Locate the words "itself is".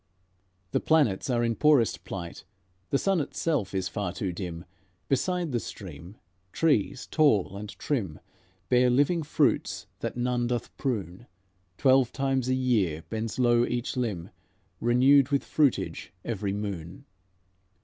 3.21-3.87